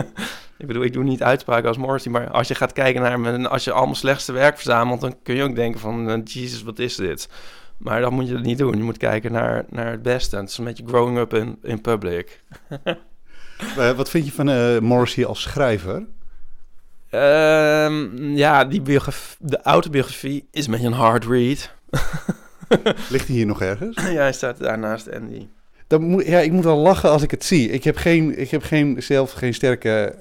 ik 0.58 0.66
bedoel, 0.66 0.82
ik 0.84 0.92
doe 0.92 1.04
niet 1.04 1.22
uitspraken 1.22 1.68
als 1.68 1.76
Morrissey... 1.76 2.12
maar 2.12 2.30
als 2.30 2.48
je 2.48 2.54
gaat 2.54 2.72
kijken 2.72 3.02
naar 3.02 3.20
mijn... 3.20 3.46
als 3.46 3.64
je 3.64 3.72
allemaal 3.72 3.94
slechtste 3.94 4.32
werk 4.32 4.54
verzamelt... 4.54 5.00
dan 5.00 5.16
kun 5.22 5.34
je 5.34 5.42
ook 5.42 5.54
denken 5.54 5.80
van... 5.80 6.10
eh, 6.10 6.20
Jesus, 6.24 6.62
wat 6.62 6.78
is 6.78 6.96
dit? 6.96 7.28
Maar 7.76 8.00
dat 8.00 8.10
moet 8.10 8.28
je 8.28 8.38
niet 8.38 8.58
doen. 8.58 8.76
Je 8.76 8.82
moet 8.82 8.96
kijken 8.96 9.32
naar, 9.32 9.64
naar 9.68 9.90
het 9.90 10.02
beste. 10.02 10.36
En 10.36 10.42
het 10.42 10.50
is 10.50 10.58
een 10.58 10.64
beetje 10.64 10.86
growing 10.86 11.18
up 11.18 11.34
in, 11.34 11.58
in 11.62 11.80
public. 11.80 12.40
Eh, 13.76 13.90
wat 13.90 14.10
vind 14.10 14.26
je 14.26 14.32
van 14.32 14.48
eh, 14.48 14.78
Morrissey 14.78 15.26
als 15.26 15.42
schrijver? 15.42 16.06
Ehm, 17.12 18.16
ja, 18.36 18.64
die 18.64 18.82
de 19.38 19.62
autobiografie 19.62 20.48
is 20.50 20.66
een 20.66 20.72
beetje 20.72 20.86
een 20.86 20.92
hard 20.92 21.24
read. 21.24 21.70
Ligt 23.10 23.26
hij 23.26 23.36
hier 23.36 23.46
nog 23.46 23.62
ergens? 23.62 23.96
ja, 23.96 24.10
hij 24.10 24.32
staat 24.32 24.58
daarnaast 24.58 25.12
Andy. 25.12 25.48
Dan 25.86 26.02
moet, 26.02 26.26
ja, 26.26 26.38
ik 26.38 26.52
moet 26.52 26.66
al 26.66 26.78
lachen 26.78 27.10
als 27.10 27.22
ik 27.22 27.30
het 27.30 27.44
zie. 27.44 27.70
Ik 27.70 27.84
heb, 27.84 27.96
geen, 27.96 28.38
ik 28.38 28.50
heb 28.50 28.62
geen, 28.62 29.02
zelf 29.02 29.32
geen 29.32 29.54
sterke 29.54 30.14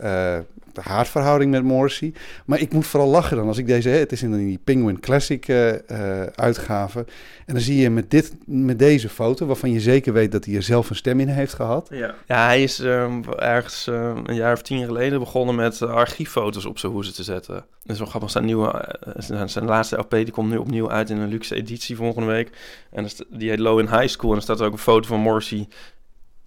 eh 0.78 0.86
haatverhouding 0.86 1.52
met 1.52 1.64
Morrissey. 1.64 2.14
Maar 2.46 2.60
ik 2.60 2.74
moet 2.74 2.88
vooral 2.88 3.10
lachen 3.10 3.38
dan 3.38 3.48
als 3.48 3.58
ik 3.58 3.68
deze... 3.68 3.90
Het 3.90 4.12
is 4.12 4.24
in 4.24 4.38
die 4.38 4.60
Penguin 4.64 5.00
Classic 5.00 5.48
eh, 5.48 6.24
uitgave. 6.36 7.00
En 7.46 7.54
dan 7.54 7.64
zie 7.64 7.78
je 7.82 7.90
met, 7.90 8.12
dit, 8.12 8.36
met 8.46 8.80
deze 8.80 9.10
foto... 9.10 9.46
waarvan 9.46 9.72
je 9.72 9.80
zeker 9.80 10.14
weet 10.14 10.32
dat 10.32 10.46
hij 10.46 10.56
er 10.56 10.64
zelf 10.64 10.90
een 10.90 10.96
stem 10.96 11.20
in 11.20 11.28
heeft 11.28 11.54
gehad. 11.54 11.88
Ja. 11.92 12.16
ja, 12.28 12.46
hij 12.46 12.64
is 12.64 12.80
ehm, 12.80 13.22
ergens 13.24 13.88
ehm, 13.88 14.18
een 14.26 14.36
jaar 14.36 14.54
of 14.54 14.62
tien 14.62 14.86
geleden 14.86 15.20
begonnen 15.20 15.56
met 15.56 15.82
eh, 15.82 15.94
archieffoto's 15.94 16.66
op 16.66 16.80
zijn 16.80 16.92
hoezen 16.92 17.14
te 17.14 17.24
zetten. 17.24 17.56
Dat 17.56 17.92
is 17.92 17.98
wel 17.98 18.08
grappig. 18.08 18.32
Zijn, 18.32 18.46
nieuwe, 18.46 19.00
zijn, 19.46 19.66
laatste 19.66 19.98
LP 19.98 20.12
die 20.12 20.32
komt 20.32 20.50
nu 20.50 20.58
opnieuw 20.58 20.92
uit 20.92 21.10
in 21.10 21.18
een 21.18 21.30
luxe 21.30 21.56
editie 21.56 21.96
volgende 21.96 22.28
week. 22.28 22.50
En 22.92 23.08
die 23.30 23.50
heet 23.50 23.60
Low 23.60 23.80
in 23.80 23.88
High 23.88 24.08
School. 24.08 24.32
En 24.32 24.38
er 24.38 24.44
staat 24.44 24.62
ook 24.62 24.72
een 24.72 24.78
foto 24.78 25.08
van 25.08 25.20
Morrissey 25.20 25.68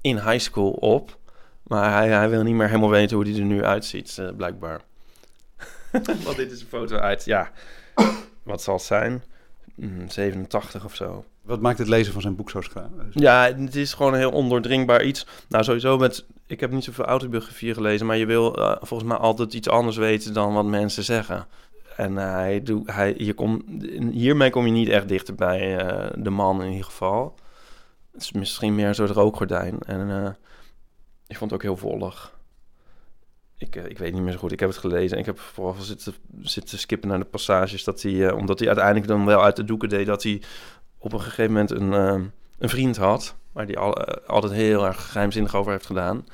in 0.01 0.17
high 0.17 0.39
school 0.39 0.71
op. 0.71 1.19
Maar 1.65 1.93
hij, 1.93 2.09
hij 2.09 2.29
wil 2.29 2.43
niet 2.43 2.55
meer 2.55 2.67
helemaal 2.67 2.91
weten 2.91 3.17
hoe 3.17 3.27
hij 3.29 3.35
er 3.39 3.45
nu 3.45 3.65
uitziet, 3.65 4.19
eh, 4.19 4.29
blijkbaar. 4.37 4.81
Want 6.25 6.37
dit 6.37 6.53
is 6.53 6.61
een 6.61 6.67
foto 6.67 6.97
uit, 6.97 7.25
ja, 7.25 7.51
wat 8.43 8.63
zal 8.63 8.75
het 8.75 8.83
zijn? 8.83 9.23
Mm, 9.75 10.09
87 10.09 10.85
of 10.85 10.95
zo. 10.95 11.25
Wat 11.43 11.61
maakt 11.61 11.79
het 11.79 11.89
lezen 11.89 12.13
van 12.13 12.23
zijn 12.23 12.37
boek 12.37 12.51
zo 12.51 12.61
schra- 12.61 12.91
Ja, 13.11 13.53
het 13.57 13.77
is 13.77 13.93
gewoon 13.95 14.13
een 14.13 14.19
heel 14.19 14.31
ondoordringbaar 14.31 15.03
iets. 15.05 15.27
Nou, 15.49 15.65
sowieso 15.65 15.99
met... 15.99 16.25
Ik 16.47 16.61
heb 16.61 16.71
niet 16.71 16.85
zoveel 16.85 17.05
autobiografieën 17.05 17.75
gelezen... 17.75 18.07
maar 18.07 18.17
je 18.17 18.27
wil 18.27 18.57
eh, 18.57 18.77
volgens 18.81 19.09
mij 19.09 19.19
altijd 19.19 19.55
iets 19.55 19.69
anders 19.69 19.97
weten 19.97 20.33
dan 20.35 20.55
wat 20.55 20.65
mensen 20.65 21.05
zeggen. 21.05 21.47
En 21.97 22.19
eh, 22.19 22.31
hij 22.33 22.63
doe, 22.63 22.83
hij, 22.87 23.15
je 23.19 23.35
kom, 23.35 23.65
hiermee 24.11 24.51
kom 24.51 24.67
je 24.67 24.73
niet 24.73 24.89
echt 24.89 25.09
dichter 25.09 25.35
bij 25.35 25.77
eh, 25.77 26.11
de 26.17 26.31
man 26.31 26.63
in 26.63 26.69
ieder 26.71 26.85
geval. 26.85 27.35
Het 28.13 28.23
is 28.23 28.33
misschien 28.33 28.75
meer 28.75 28.87
een 28.89 28.95
soort 28.95 29.11
rookgordijn. 29.11 29.79
En 29.87 30.11
eh, 30.11 30.31
ik 31.27 31.37
vond 31.37 31.51
het 31.51 31.53
ook 31.53 31.67
heel 31.67 31.77
vollig. 31.77 32.39
ik, 33.59 33.77
ik 33.77 33.99
weet 33.99 34.13
niet 34.13 34.23
meer 34.23 34.33
zo 34.33 34.39
goed. 34.39 34.53
Ik 34.53 34.61
heb 34.61 34.69
het 34.69 34.79
gelezen. 34.79 35.19
Ik 35.19 35.27
heb 35.27 35.39
vooral 35.39 35.75
zitten, 35.79 36.15
zitten 36.41 36.79
skippen 36.79 37.09
naar 37.09 37.19
de 37.19 37.25
passages. 37.25 37.85
Dat 37.85 38.03
hij, 38.03 38.33
omdat 38.33 38.59
hij 38.59 38.69
uiteindelijk 38.69 39.07
dan 39.07 39.25
wel 39.25 39.43
uit 39.43 39.57
de 39.57 39.65
doeken 39.65 39.89
deed... 39.89 40.07
dat 40.07 40.23
hij 40.23 40.43
op 40.99 41.13
een 41.13 41.21
gegeven 41.21 41.53
moment 41.53 41.71
een, 41.71 41.93
een 42.59 42.69
vriend 42.69 42.97
had... 42.97 43.35
waar 43.53 43.67
hij 43.67 43.77
al, 43.77 43.95
altijd 44.27 44.53
heel 44.53 44.87
erg 44.87 45.11
geheimzinnig 45.11 45.55
over 45.55 45.73
heeft 45.73 45.87
gedaan... 45.87 46.25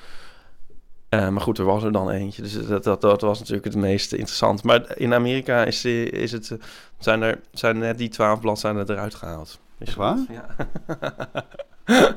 Uh, 1.11 1.29
maar 1.29 1.43
goed, 1.43 1.59
er 1.59 1.65
was 1.65 1.83
er 1.83 1.93
dan 1.93 2.11
eentje. 2.11 2.43
Dus 2.43 2.67
dat, 2.67 2.85
dat, 2.85 3.01
dat 3.01 3.21
was 3.21 3.39
natuurlijk 3.39 3.65
het 3.65 3.77
meest 3.77 4.13
interessant. 4.13 4.63
Maar 4.63 4.99
in 4.99 5.15
Amerika 5.15 5.65
is, 5.65 5.85
is 5.85 6.33
het, 6.33 6.57
zijn, 6.99 7.23
er, 7.23 7.41
zijn 7.53 7.79
net 7.79 7.99
die 7.99 8.09
twaalf 8.09 8.41
bladzijden 8.41 8.91
eruit 8.91 9.15
gehaald. 9.15 9.59
Is 9.79 9.95
waar? 9.95 10.19
Ja. 10.29 10.47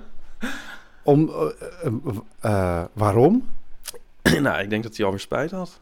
Om, 1.03 1.29
uh, 1.29 1.93
uh, 2.45 2.83
waarom? 2.93 3.49
nou, 4.41 4.61
ik 4.61 4.69
denk 4.69 4.83
dat 4.83 4.95
hij 4.95 5.05
alweer 5.05 5.21
spijt 5.21 5.51
had. 5.51 5.81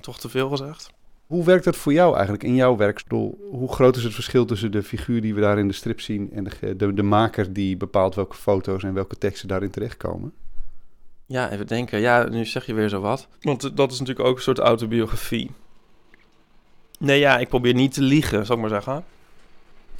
Toch 0.00 0.18
te 0.18 0.28
veel 0.28 0.48
gezegd. 0.48 0.90
Hoe 1.26 1.44
werkt 1.44 1.64
dat 1.64 1.76
voor 1.76 1.92
jou 1.92 2.14
eigenlijk 2.14 2.44
in 2.44 2.54
jouw 2.54 2.76
werkstoel? 2.76 3.48
Hoe 3.50 3.72
groot 3.72 3.96
is 3.96 4.04
het 4.04 4.14
verschil 4.14 4.44
tussen 4.44 4.72
de 4.72 4.82
figuur 4.82 5.20
die 5.20 5.34
we 5.34 5.40
daar 5.40 5.58
in 5.58 5.68
de 5.68 5.74
strip 5.74 6.00
zien 6.00 6.32
en 6.32 6.44
de, 6.44 6.76
de, 6.76 6.94
de 6.94 7.02
maker 7.02 7.52
die 7.52 7.76
bepaalt 7.76 8.14
welke 8.14 8.36
foto's 8.36 8.82
en 8.82 8.94
welke 8.94 9.18
teksten 9.18 9.48
daarin 9.48 9.70
terechtkomen? 9.70 10.32
Ja, 11.26 11.50
even 11.50 11.66
denken. 11.66 12.00
Ja, 12.00 12.28
nu 12.28 12.44
zeg 12.44 12.66
je 12.66 12.74
weer 12.74 12.88
zo 12.88 13.00
wat. 13.00 13.28
Want 13.40 13.76
dat 13.76 13.92
is 13.92 13.98
natuurlijk 13.98 14.28
ook 14.28 14.36
een 14.36 14.42
soort 14.42 14.58
autobiografie. 14.58 15.50
Nee, 16.98 17.18
ja, 17.18 17.38
ik 17.38 17.48
probeer 17.48 17.74
niet 17.74 17.94
te 17.94 18.02
liegen, 18.02 18.46
zou 18.46 18.58
ik 18.58 18.70
maar 18.70 18.82
zeggen. 18.82 19.04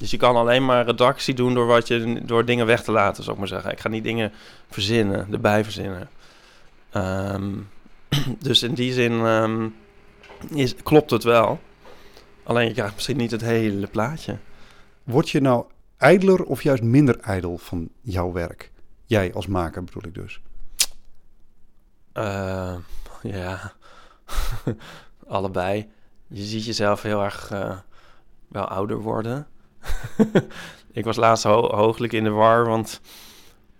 Dus 0.00 0.10
je 0.10 0.16
kan 0.16 0.36
alleen 0.36 0.64
maar 0.64 0.84
redactie 0.84 1.34
doen 1.34 1.54
door, 1.54 1.66
wat 1.66 1.88
je, 1.88 2.20
door 2.24 2.44
dingen 2.44 2.66
weg 2.66 2.82
te 2.82 2.92
laten, 2.92 3.22
zou 3.22 3.34
ik 3.34 3.38
maar 3.38 3.48
zeggen. 3.48 3.70
Ik 3.70 3.80
ga 3.80 3.88
niet 3.88 4.04
dingen 4.04 4.32
verzinnen, 4.70 5.32
erbij 5.32 5.64
verzinnen. 5.64 6.08
Ehm, 6.90 7.52
dus 8.48 8.62
in 8.62 8.74
die 8.74 8.92
zin 8.92 9.12
ehm, 9.12 9.68
is, 10.54 10.74
klopt 10.74 11.10
het 11.10 11.22
wel. 11.22 11.60
Alleen 12.42 12.68
je 12.68 12.72
krijgt 12.72 12.94
misschien 12.94 13.16
niet 13.16 13.30
het 13.30 13.40
hele 13.40 13.86
plaatje. 13.86 14.38
Word 15.04 15.30
je 15.30 15.40
nou 15.40 15.64
ijdeler 15.96 16.44
of 16.44 16.62
juist 16.62 16.82
minder 16.82 17.18
ijdel 17.18 17.58
van 17.58 17.88
jouw 18.00 18.32
werk? 18.32 18.70
Jij 19.06 19.34
als 19.34 19.46
maker 19.46 19.84
bedoel 19.84 20.04
ik 20.06 20.14
dus. 20.14 20.40
Uh, 22.14 22.74
ja, 23.22 23.72
allebei. 25.26 25.90
Je 26.26 26.42
ziet 26.42 26.64
jezelf 26.64 27.02
heel 27.02 27.22
erg 27.22 27.50
uh, 27.52 27.78
wel 28.48 28.64
ouder 28.64 28.98
worden. 28.98 29.46
ik 30.92 31.04
was 31.04 31.16
laatst 31.16 31.44
ho 31.44 31.74
hooglijk 31.74 32.12
in 32.12 32.24
de 32.24 32.30
war, 32.30 32.66
want 32.66 33.00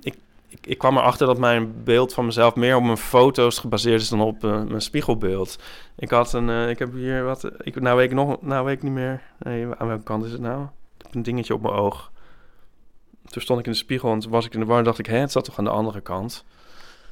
ik, 0.00 0.14
ik, 0.48 0.66
ik, 0.66 0.78
kwam 0.78 0.96
erachter 0.96 1.26
dat 1.26 1.38
mijn 1.38 1.84
beeld 1.84 2.14
van 2.14 2.24
mezelf 2.24 2.54
meer 2.54 2.76
op 2.76 2.82
mijn 2.82 2.96
foto's 2.96 3.58
gebaseerd 3.58 4.00
is 4.00 4.08
dan 4.08 4.20
op 4.20 4.44
uh, 4.44 4.62
mijn 4.62 4.82
spiegelbeeld. 4.82 5.58
Ik 5.96 6.10
had 6.10 6.32
een, 6.32 6.68
ik 6.68 6.78
heb 6.78 6.92
hier 6.92 7.24
wat, 7.24 7.50
ik, 7.58 7.80
nou 7.80 7.96
weet 7.96 8.10
ik 8.10 8.16
nog, 8.16 8.42
nou 8.42 8.64
weet 8.64 8.76
ik 8.76 8.82
niet 8.82 8.92
meer. 8.92 9.22
Nee, 9.38 9.66
aan 9.78 9.86
welke 9.86 10.02
kant 10.02 10.24
is 10.24 10.32
het 10.32 10.40
nou? 10.40 10.62
Ik 10.98 11.04
heb 11.06 11.14
een 11.14 11.22
dingetje 11.22 11.54
op 11.54 11.62
mijn 11.62 11.74
oog. 11.74 12.10
Toen 13.30 13.42
stond 13.42 13.58
ik 13.58 13.66
in 13.66 13.72
de 13.72 13.78
spiegel 13.78 14.12
en 14.12 14.30
was 14.30 14.46
ik 14.46 14.54
in 14.54 14.60
de 14.60 14.66
war 14.66 14.78
en 14.78 14.84
dacht 14.84 14.98
ik, 14.98 15.06
hé, 15.06 15.16
het 15.16 15.32
zat 15.32 15.44
toch 15.44 15.58
aan 15.58 15.64
de 15.64 15.70
andere 15.70 16.00
kant. 16.00 16.44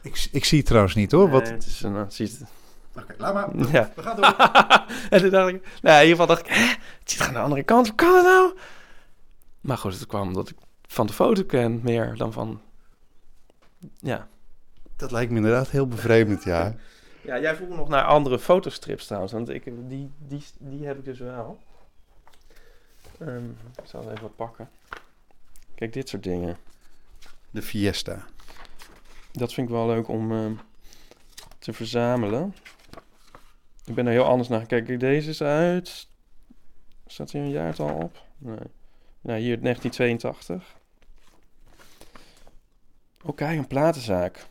Ik, 0.02 0.28
ik 0.32 0.44
zie 0.44 0.58
het 0.58 0.66
trouwens 0.66 0.94
niet 0.94 1.12
hoor. 1.12 1.30
Wat... 1.30 1.42
Nee, 1.42 1.52
het 1.52 1.66
is 1.66 1.82
een... 1.82 1.94
Uh, 1.94 2.02
ziet... 2.08 2.44
Oké, 2.96 3.14
laat 3.18 3.34
maar. 3.34 3.48
Ja. 3.72 3.90
We 3.94 4.02
gaan 4.02 4.16
door. 4.16 4.34
en 5.10 5.20
toen 5.20 5.30
dacht 5.30 5.48
ik... 5.48 5.62
Nou, 5.82 5.96
in 5.96 6.08
ieder 6.08 6.08
geval 6.08 6.26
dacht 6.26 6.40
ik... 6.40 6.46
Hè? 6.46 6.66
Het 6.98 7.10
zit 7.10 7.20
aan 7.20 7.32
de 7.32 7.38
andere 7.38 7.62
kant. 7.62 7.86
Hoe 7.86 7.96
kan 7.96 8.14
het 8.14 8.24
nou? 8.24 8.52
Maar 9.68 9.78
goed, 9.78 9.98
het 9.98 10.06
kwam 10.06 10.26
omdat 10.26 10.48
ik 10.48 10.56
van 10.82 11.06
de 11.06 11.12
foto 11.12 11.44
ken 11.44 11.80
meer 11.82 12.16
dan 12.16 12.32
van... 12.32 12.60
Ja. 13.98 14.28
Dat 14.96 15.10
lijkt 15.10 15.30
me 15.30 15.36
inderdaad 15.36 15.70
heel 15.70 15.86
bevreemdend, 15.86 16.44
ja. 16.44 16.74
ja, 17.22 17.40
jij 17.40 17.56
vroeg 17.56 17.76
nog 17.76 17.88
naar 17.88 18.04
andere 18.04 18.38
fotostrips 18.38 19.06
trouwens. 19.06 19.32
Want 19.32 19.48
ik, 19.48 19.64
die, 19.64 20.10
die, 20.18 20.44
die 20.58 20.86
heb 20.86 20.98
ik 20.98 21.04
dus 21.04 21.18
wel. 21.18 21.58
Um, 23.20 23.56
ik 23.82 23.86
zal 23.86 24.00
het 24.00 24.10
even 24.10 24.22
wat 24.22 24.36
pakken. 24.36 24.70
Kijk, 25.74 25.92
dit 25.92 26.08
soort 26.08 26.22
dingen. 26.22 26.56
De 27.50 27.62
Fiesta 27.62 28.26
dat 29.32 29.52
vind 29.52 29.68
ik 29.68 29.74
wel 29.74 29.86
leuk 29.86 30.08
om 30.08 30.32
uh, 30.32 30.58
te 31.58 31.72
verzamelen. 31.72 32.54
Ik 33.84 33.94
ben 33.94 34.06
er 34.06 34.12
heel 34.12 34.24
anders 34.24 34.48
naar 34.48 34.60
gekeken. 34.60 34.98
Deze 34.98 35.30
is 35.30 35.42
uit. 35.42 36.08
Staat 37.06 37.30
hier 37.30 37.42
een 37.42 37.50
jaartal 37.50 37.94
op? 37.94 38.24
Nee. 38.38 38.58
Nou, 39.20 39.38
hier 39.38 39.60
1982. 39.60 40.76
Oh, 43.22 43.36
kijk, 43.36 43.58
een 43.58 43.66
platenzaak. 43.66 44.46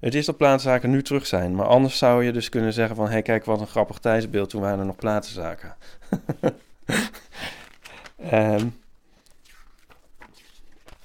Het 0.00 0.14
is 0.14 0.26
dat 0.26 0.36
platenzaken 0.36 0.90
nu 0.90 1.02
terug 1.02 1.26
zijn. 1.26 1.54
Maar 1.54 1.66
anders 1.66 1.98
zou 1.98 2.24
je 2.24 2.32
dus 2.32 2.48
kunnen 2.48 2.72
zeggen 2.72 2.96
van... 2.96 3.04
Hé, 3.04 3.12
hey, 3.12 3.22
kijk 3.22 3.44
wat 3.44 3.60
een 3.60 3.66
grappig 3.66 3.98
tijdsbeeld. 3.98 4.50
Toen 4.50 4.60
waren 4.60 4.78
er 4.78 4.86
nog 4.86 4.96
platenzaken. 4.96 5.76
um, 8.32 8.76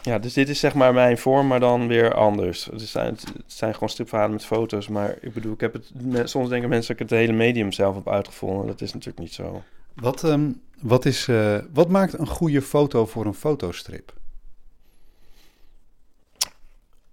Ja, 0.02 0.20
dus 0.20 0.34
dit 0.34 0.50
is 0.50 0.60
zeg 0.60 0.74
maar 0.74 0.94
mijn 0.94 1.18
vorm, 1.18 1.48
maar 1.48 1.60
dan 1.60 1.88
weer 1.88 2.14
anders. 2.14 2.66
Het 2.66 2.82
zijn, 2.82 3.14
het 3.14 3.44
zijn 3.46 3.74
gewoon 3.74 3.90
stripverhalen 3.90 4.32
met 4.32 4.46
foto's, 4.46 4.88
maar 4.88 5.18
ik 5.22 5.34
bedoel, 5.34 5.54
ik 5.54 5.60
heb 5.60 5.74
het, 5.74 5.92
soms 6.30 6.50
denken 6.50 6.70
mensen 6.70 6.96
dat 6.96 7.02
ik 7.02 7.10
het 7.10 7.20
hele 7.20 7.34
medium 7.34 7.72
zelf 7.72 7.96
heb 7.96 8.10
uitgevonden. 8.10 8.68
Dat 8.68 8.82
is 8.82 8.94
natuurlijk 8.94 9.20
niet 9.20 9.34
zo. 9.34 9.64
Wat, 9.96 10.24
um, 10.24 10.62
wat, 10.82 11.06
is, 11.06 11.28
uh, 11.28 11.58
wat 11.74 11.90
maakt 11.90 12.20
een 12.20 12.28
goede 12.28 12.62
foto 12.62 13.06
voor 13.06 13.26
een 13.26 13.34
fotostrip? 13.34 14.14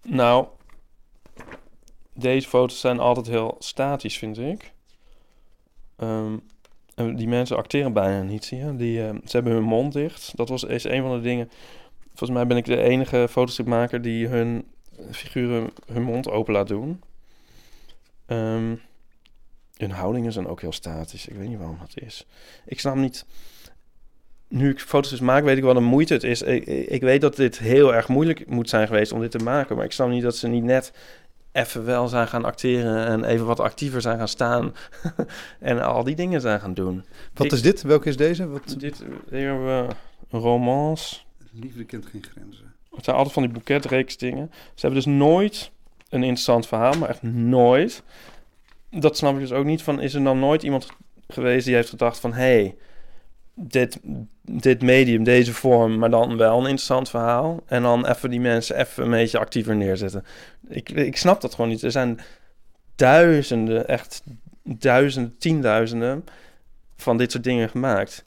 Nou, 0.03 0.47
deze 2.13 2.49
foto's 2.49 2.81
zijn 2.81 2.99
altijd 2.99 3.27
heel 3.27 3.57
statisch, 3.59 4.19
vind 4.19 4.39
ik. 4.39 4.73
En 5.97 7.17
die 7.17 7.29
mensen 7.29 7.57
acteren 7.57 7.93
bijna 7.93 8.23
niet, 8.23 8.45
zie 8.45 8.59
je. 8.59 8.77
Die, 8.77 8.99
uh, 8.99 9.09
ze 9.09 9.37
hebben 9.37 9.53
hun 9.53 9.63
mond 9.63 9.93
dicht. 9.93 10.37
Dat 10.37 10.49
was, 10.49 10.65
is 10.65 10.85
een 10.85 11.03
van 11.03 11.17
de 11.17 11.21
dingen 11.21 11.51
Volgens 12.17 12.39
mij 12.39 12.47
ben 12.47 12.57
ik 12.57 12.65
de 12.65 12.83
enige 12.83 13.27
fotostripmaker 13.31 14.03
die 14.03 14.27
hun 14.27 14.67
figuren 15.11 15.71
hun 15.87 16.03
mond 16.03 16.31
open 16.31 16.53
laat 16.53 16.69
doen. 16.69 17.03
Um, 18.27 18.81
hun 19.77 19.91
houdingen 19.91 20.33
zijn 20.33 20.47
ook 20.47 20.61
heel 20.61 20.73
statisch. 20.73 21.29
Ik 21.29 21.37
weet 21.37 21.49
niet 21.49 21.59
waarom 21.59 21.79
dat 21.81 22.05
is. 22.05 22.27
Ik 22.65 22.81
snap 22.81 22.95
niet. 22.95 23.25
Nu 24.49 24.71
ik 24.71 24.81
foto's 24.81 25.21
maak, 25.21 25.45
weet 25.45 25.57
ik 25.57 25.63
wat 25.63 25.77
een 25.77 25.85
moeite 25.85 26.13
het 26.13 26.23
is. 26.23 26.43
Ik, 26.43 26.67
ik, 26.67 27.01
weet 27.01 27.21
dat 27.21 27.37
dit 27.37 27.59
heel 27.59 27.95
erg 27.95 28.09
moeilijk 28.09 28.47
moet 28.47 28.69
zijn 28.69 28.87
geweest 28.87 29.13
om 29.13 29.21
dit 29.21 29.31
te 29.31 29.39
maken. 29.39 29.77
Maar 29.77 29.85
ik 29.85 29.93
snap 29.93 30.09
niet 30.09 30.23
dat 30.23 30.37
ze 30.37 30.49
niet 30.49 30.65
net 30.65 30.93
even 31.53 31.85
wel 31.85 32.09
zijn 32.09 32.29
gaan 32.29 32.45
acteren 32.45 33.07
en 33.07 33.25
even 33.25 33.47
wat 33.47 33.61
actiever 33.61 34.01
zijn 34.01 34.19
gaan 34.19 34.29
staan 34.29 34.75
en 35.61 35.83
al 35.83 36.05
die 36.05 36.15
dingen 36.15 36.41
zijn 36.41 36.61
gaan 36.61 36.75
doen. 36.75 37.05
Wat 37.35 37.53
is 37.53 37.63
dit? 37.63 37.83
Welke 37.83 38.09
is 38.09 38.17
deze? 38.17 38.49
Wat... 38.49 38.75
Dit 38.79 39.05
hier 39.31 39.49
hebben 39.49 39.87
we 39.87 39.95
een 40.31 40.41
romance. 40.41 41.17
Liefde 41.53 41.85
kent 41.85 42.07
geen 42.07 42.25
grenzen. 42.33 42.75
Het 42.95 43.05
zijn 43.05 43.17
altijd 43.17 43.35
van 43.35 43.43
die 43.43 43.53
boeketreeks 43.53 44.17
dingen. 44.17 44.51
Ze 44.53 44.87
hebben 44.87 45.05
dus 45.05 45.15
nooit 45.15 45.71
een 46.09 46.23
interessant 46.23 46.67
verhaal, 46.67 46.93
maar 46.93 47.09
echt 47.09 47.23
nooit. 47.23 48.03
Dat 48.91 49.17
snap 49.17 49.35
ik 49.35 49.41
dus 49.41 49.53
ook 49.53 49.65
niet 49.65 49.83
van. 49.83 50.01
Is 50.01 50.15
er 50.15 50.25
dan 50.25 50.39
nooit 50.39 50.63
iemand 50.63 50.89
geweest 51.29 51.67
die 51.67 51.75
heeft 51.75 51.89
gedacht 51.89 52.19
van... 52.19 52.33
hey, 52.33 52.77
dit, 53.55 54.01
dit 54.43 54.83
medium, 54.83 55.25
deze 55.25 55.55
vorm, 55.55 55.99
maar 55.99 56.11
dan 56.11 56.37
wel 56.37 56.59
een 56.59 56.61
interessant 56.61 57.11
verhaal. 57.11 57.63
En 57.67 57.83
dan 57.83 58.07
even 58.07 58.31
die 58.31 58.41
mensen 58.41 58.77
even 58.77 59.05
een 59.05 59.11
beetje 59.11 59.39
actiever 59.39 59.77
neerzetten. 59.77 60.25
Ik, 60.69 60.91
ik 60.91 61.17
snap 61.17 61.41
dat 61.41 61.55
gewoon 61.55 61.71
niet. 61.71 61.83
Er 61.83 61.91
zijn 61.91 62.21
duizenden, 62.97 63.89
echt 63.89 64.23
duizenden, 64.63 65.39
tienduizenden 65.39 66.25
van 66.97 67.17
dit 67.17 67.33
soort 67.33 67.45
dingen 67.45 67.69
gemaakt. 67.69 68.25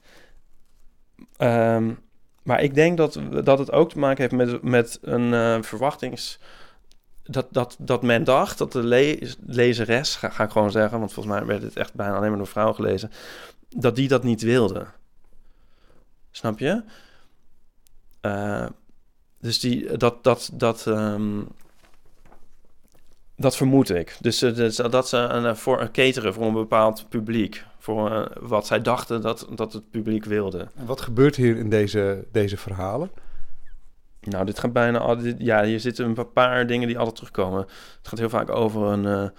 Um, 1.37 1.99
maar 2.43 2.61
ik 2.61 2.75
denk 2.75 2.97
dat, 2.97 3.19
dat 3.43 3.59
het 3.59 3.71
ook 3.71 3.89
te 3.89 3.99
maken 3.99 4.21
heeft 4.21 4.51
met, 4.51 4.61
met 4.61 4.99
een 5.01 5.31
uh, 5.31 5.57
verwachtings... 5.61 6.39
Dat, 7.31 7.47
dat, 7.51 7.75
dat 7.79 8.01
men 8.01 8.23
dacht 8.23 8.57
dat 8.57 8.71
de 8.71 8.83
le 8.83 9.35
lezeres, 9.45 10.15
ga, 10.15 10.43
ik 10.43 10.49
gewoon 10.49 10.71
zeggen... 10.71 10.99
want 10.99 11.13
volgens 11.13 11.35
mij 11.35 11.45
werd 11.45 11.61
het 11.61 11.77
echt 11.77 11.93
bijna 11.93 12.15
alleen 12.15 12.29
maar 12.29 12.37
door 12.37 12.47
vrouwen 12.47 12.75
gelezen... 12.75 13.11
dat 13.69 13.95
die 13.95 14.07
dat 14.07 14.23
niet 14.23 14.41
wilde. 14.41 14.85
Snap 16.31 16.59
je? 16.59 16.83
Uh, 18.21 18.65
dus 19.39 19.59
die, 19.59 19.97
dat, 19.97 20.23
dat, 20.23 20.49
dat, 20.53 20.85
um, 20.85 21.47
dat 23.35 23.55
vermoed 23.55 23.89
ik. 23.89 24.17
Dus, 24.19 24.43
uh, 24.43 24.55
dus 24.55 24.75
dat 24.75 25.09
ze 25.09 25.17
een, 25.17 25.55
voor 25.57 25.81
een 25.81 25.91
cateren 25.91 26.33
voor 26.33 26.45
een 26.45 26.53
bepaald 26.53 27.09
publiek 27.09 27.65
voor 27.79 28.31
wat 28.39 28.67
zij 28.67 28.81
dachten 28.81 29.21
dat, 29.21 29.47
dat 29.55 29.73
het 29.73 29.89
publiek 29.89 30.25
wilde. 30.25 30.67
En 30.75 30.85
wat 30.85 31.01
gebeurt 31.01 31.35
hier 31.35 31.57
in 31.57 31.69
deze, 31.69 32.25
deze 32.31 32.57
verhalen? 32.57 33.11
Nou, 34.21 34.45
dit 34.45 34.59
gaat 34.59 34.73
bijna 34.73 34.99
al. 34.99 35.17
ja, 35.37 35.63
hier 35.63 35.79
zitten 35.79 36.05
een 36.05 36.31
paar 36.33 36.67
dingen 36.67 36.87
die 36.87 36.97
altijd 36.97 37.15
terugkomen. 37.15 37.59
Het 37.97 38.07
gaat 38.07 38.19
heel 38.19 38.29
vaak 38.29 38.49
over 38.49 38.81
een. 38.81 39.03
Uh, 39.03 39.29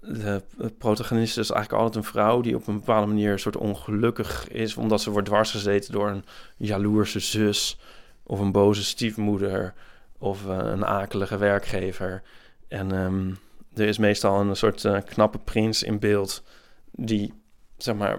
de 0.00 0.42
protagonist 0.78 1.38
is 1.38 1.50
eigenlijk 1.50 1.82
altijd 1.82 2.04
een 2.04 2.10
vrouw 2.10 2.40
die 2.40 2.56
op 2.56 2.66
een 2.66 2.78
bepaalde 2.78 3.06
manier 3.06 3.32
een 3.32 3.38
soort 3.38 3.56
ongelukkig 3.56 4.48
is, 4.48 4.76
omdat 4.76 5.00
ze 5.00 5.10
wordt 5.10 5.26
dwarsgezeten 5.26 5.92
door 5.92 6.08
een 6.08 6.24
jaloerse 6.56 7.20
zus 7.20 7.78
of 8.22 8.40
een 8.40 8.52
boze 8.52 8.84
stiefmoeder 8.84 9.74
of 10.18 10.44
uh, 10.46 10.58
een 10.58 10.86
akelige 10.86 11.36
werkgever. 11.36 12.22
En 12.68 12.94
um, 12.94 13.38
er 13.74 13.86
is 13.86 13.98
meestal 13.98 14.40
een 14.40 14.56
soort 14.56 14.84
eh, 14.84 14.96
knappe 15.04 15.38
prins 15.38 15.82
in 15.82 15.98
beeld 15.98 16.42
die, 16.90 17.32
zeg 17.76 17.94
maar, 17.94 18.18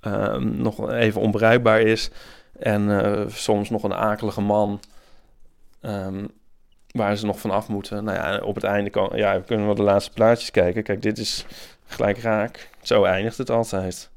ehm, 0.00 0.62
nog 0.62 0.90
even 0.90 1.20
onbereikbaar 1.20 1.80
is. 1.80 2.10
En 2.58 3.04
eh, 3.04 3.28
soms 3.28 3.70
nog 3.70 3.82
een 3.82 3.94
akelige 3.94 4.40
man 4.40 4.80
ehm, 5.80 6.26
waar 6.90 7.16
ze 7.16 7.26
nog 7.26 7.40
van 7.40 7.50
af 7.50 7.68
moeten. 7.68 8.04
Nou 8.04 8.16
ja, 8.16 8.38
op 8.38 8.54
het 8.54 8.64
einde 8.64 8.90
kan, 8.90 9.10
ja, 9.14 9.38
we 9.38 9.44
kunnen 9.44 9.66
wel 9.66 9.74
de 9.74 9.82
laatste 9.82 10.12
plaatjes 10.12 10.50
kijken. 10.50 10.82
Kijk, 10.82 11.02
dit 11.02 11.18
is 11.18 11.46
gelijk 11.86 12.18
raak. 12.18 12.68
Zo 12.82 13.04
eindigt 13.04 13.38
het 13.38 13.50
altijd. 13.50 14.10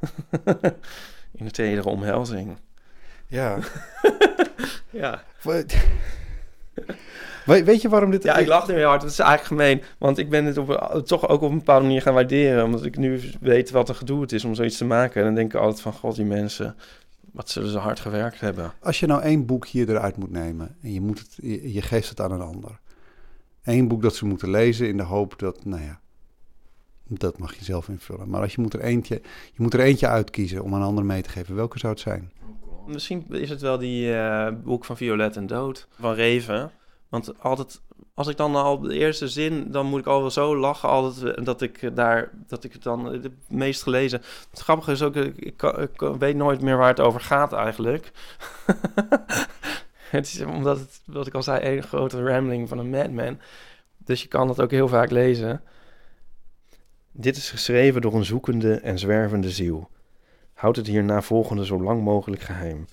in 1.37 1.45
de 1.45 1.51
tedere 1.51 1.89
omhelzing. 1.89 2.57
Ja. 3.27 3.57
Ja. 4.89 5.23
We- 7.45 7.63
Weet 7.63 7.81
je 7.81 7.89
waarom 7.89 8.11
dit... 8.11 8.23
Ja, 8.23 8.37
ik 8.37 8.47
lach 8.47 8.67
nu 8.67 8.73
heel 8.73 8.87
hard. 8.87 9.01
Dat 9.01 9.09
is 9.11 9.19
eigenlijk 9.19 9.47
gemeen. 9.47 9.83
Want 9.97 10.17
ik 10.17 10.29
ben 10.29 10.45
het 10.45 10.57
op, 10.57 11.01
toch 11.05 11.27
ook 11.27 11.41
op 11.41 11.51
een 11.51 11.57
bepaalde 11.57 11.85
manier 11.85 12.01
gaan 12.01 12.13
waarderen. 12.13 12.63
Omdat 12.63 12.85
ik 12.85 12.97
nu 12.97 13.21
weet 13.41 13.71
wat 13.71 13.89
een 13.89 13.95
gedoe 13.95 14.21
het 14.21 14.31
is 14.31 14.45
om 14.45 14.55
zoiets 14.55 14.77
te 14.77 14.85
maken. 14.85 15.19
En 15.19 15.25
dan 15.25 15.35
denk 15.35 15.53
ik 15.53 15.59
altijd 15.59 15.81
van... 15.81 15.93
God, 15.93 16.15
die 16.15 16.25
mensen... 16.25 16.75
Wat 17.33 17.49
zullen 17.49 17.69
ze 17.69 17.77
hard 17.77 17.99
gewerkt 17.99 18.39
hebben. 18.39 18.73
Als 18.79 18.99
je 18.99 19.05
nou 19.05 19.21
één 19.21 19.45
boek 19.45 19.67
hier 19.67 19.89
eruit 19.89 20.17
moet 20.17 20.31
nemen 20.31 20.75
en 20.81 20.93
je, 20.93 21.01
moet 21.01 21.19
het, 21.19 21.37
je, 21.41 21.73
je 21.73 21.81
geeft 21.81 22.09
het 22.09 22.21
aan 22.21 22.31
een 22.31 22.41
ander. 22.41 22.79
Eén 23.63 23.87
boek 23.87 24.01
dat 24.01 24.15
ze 24.15 24.25
moeten 24.25 24.49
lezen 24.49 24.87
in 24.87 24.97
de 24.97 25.03
hoop 25.03 25.39
dat, 25.39 25.65
nou 25.65 25.81
ja, 25.81 25.99
dat 27.07 27.37
mag 27.37 27.55
je 27.55 27.63
zelf 27.63 27.89
invullen. 27.89 28.29
Maar 28.29 28.41
als 28.41 28.55
je 28.55 28.61
moet 28.61 28.73
er 28.73 28.81
eentje, 28.81 29.21
je 29.53 29.61
moet 29.61 29.73
er 29.73 29.79
eentje 29.79 30.07
uitkiezen 30.07 30.63
om 30.63 30.73
aan 30.73 30.81
een 30.81 30.87
ander 30.87 31.05
mee 31.05 31.21
te 31.21 31.29
geven, 31.29 31.55
welke 31.55 31.79
zou 31.79 31.93
het 31.93 32.01
zijn? 32.01 32.31
Misschien 32.87 33.25
is 33.29 33.49
het 33.49 33.61
wel 33.61 33.77
die 33.77 34.15
eh, 34.15 34.53
boek 34.63 34.85
van 34.85 34.97
Violet 34.97 35.35
en 35.35 35.47
Dood. 35.47 35.87
Van 35.99 36.13
Reven. 36.13 36.71
Want 37.09 37.39
altijd... 37.39 37.81
Als 38.13 38.27
ik 38.27 38.37
dan 38.37 38.55
al 38.55 38.79
de 38.79 38.93
eerste 38.93 39.27
zin... 39.27 39.71
Dan 39.71 39.85
moet 39.85 39.99
ik 39.99 40.05
al 40.05 40.21
wel 40.21 40.31
zo 40.31 40.57
lachen 40.57 40.89
altijd... 40.89 41.45
Dat 41.45 41.61
ik 41.61 41.95
daar... 41.95 42.29
Dat 42.47 42.63
ik 42.63 42.73
het 42.73 42.83
dan 42.83 43.05
het 43.05 43.29
meest 43.47 43.83
gelezen... 43.83 44.21
Het 44.49 44.59
grappige 44.59 44.91
is 44.91 45.01
ook... 45.01 45.15
Ik, 45.15 45.61
ik, 45.61 45.99
weet 46.19 46.35
nooit 46.35 46.61
meer 46.61 46.77
waar 46.77 46.87
het 46.87 46.99
over 46.99 47.21
gaat 47.21 47.53
eigenlijk. 47.53 48.11
het 50.17 50.25
is 50.25 50.41
omdat. 50.41 51.01
Wat 51.05 51.27
ik 51.27 51.33
al 51.33 51.43
zei... 51.43 51.77
Een 51.77 51.83
grote 51.83 52.23
rambling 52.23 52.69
van 52.69 52.77
een 52.77 52.89
madman. 52.89 53.39
Dus 53.97 54.21
je 54.21 54.27
kan 54.27 54.49
het 54.49 54.61
ook 54.61 54.71
heel 54.71 54.87
vaak 54.87 55.11
lezen. 55.11 55.61
Dit 57.11 57.37
is 57.37 57.49
geschreven 57.49 58.01
door 58.01 58.13
een 58.13 58.25
zoekende 58.25 58.75
en 58.75 58.99
zwervende 58.99 59.49
ziel. 59.49 59.89
Houd 60.53 60.75
het 60.75 60.87
hierna 60.87 61.21
volgende 61.21 61.65
zo 61.65 61.81
lang 61.81 62.03
mogelijk 62.03 62.41
geheim. 62.41 62.85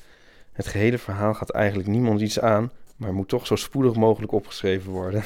Het 0.53 0.67
gehele 0.67 0.99
verhaal 0.99 1.35
gaat 1.35 1.51
eigenlijk 1.51 1.89
niemand 1.89 2.21
iets 2.21 2.41
aan, 2.41 2.71
maar 3.01 3.15
moet 3.15 3.29
toch 3.29 3.47
zo 3.47 3.57
spoedig 3.57 3.95
mogelijk 3.95 4.33
opgeschreven 4.33 4.91
worden. 4.91 5.23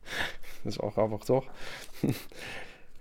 Dat 0.62 0.72
is 0.72 0.76
wel 0.76 0.90
grappig, 0.90 1.24
toch? 1.24 1.44